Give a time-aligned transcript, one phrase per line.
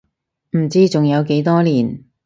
[0.57, 2.03] 唔知仲有幾多年